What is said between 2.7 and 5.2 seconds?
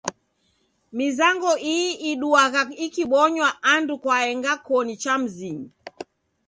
ikibonywa andu kwaenga koni cha